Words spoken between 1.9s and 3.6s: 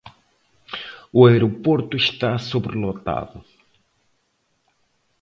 está sobrelotado.